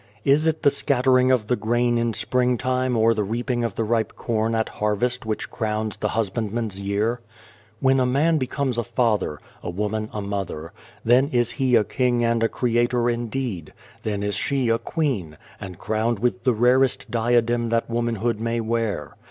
Is 0.25 0.47
it 0.47 0.63
the 0.63 0.71
scattering 0.71 1.29
of 1.29 1.45
the 1.45 1.55
grain 1.55 1.99
in 1.99 2.15
springtime 2.15 2.97
or 2.97 3.13
the 3.13 3.23
reaping 3.23 3.63
of 3.63 3.75
the 3.75 3.83
ripe 3.83 4.15
corn 4.15 4.55
at 4.55 4.67
harvest 4.67 5.27
which 5.27 5.51
crowns 5.51 5.95
the 5.97 6.07
husbandman's 6.17 6.79
year? 6.81 7.21
When 7.81 7.99
a 7.99 8.05
man 8.07 8.39
becomes 8.39 8.79
a 8.79 8.83
father, 8.83 9.37
a 9.61 9.69
woman 9.69 10.09
a 10.11 10.19
mother, 10.19 10.73
then 11.05 11.27
is 11.27 11.51
he 11.51 11.75
a 11.75 11.83
king 11.83 12.25
and 12.25 12.41
a 12.41 12.49
creator 12.49 13.11
indeed, 13.11 13.73
then 14.01 14.23
is 14.23 14.33
she 14.35 14.69
a 14.69 14.79
queen, 14.79 15.37
and 15.59 15.77
crowned 15.77 16.17
with 16.17 16.45
the 16.45 16.53
rarest 16.53 17.11
diadem 17.11 17.69
that 17.69 17.87
womanhood 17.87 18.39
may 18.39 18.59
wear. 18.59 19.15